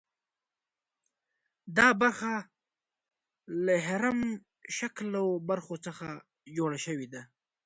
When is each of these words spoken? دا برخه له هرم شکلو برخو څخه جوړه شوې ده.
دا 1.77 1.87
برخه 2.01 2.33
له 3.65 3.75
هرم 3.87 4.19
شکلو 4.77 5.23
برخو 5.49 5.75
څخه 5.85 6.07
جوړه 6.57 6.77
شوې 6.85 7.07
ده. 7.13 7.21